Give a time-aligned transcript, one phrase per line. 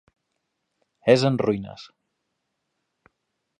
[1.13, 1.85] És en ruïnes.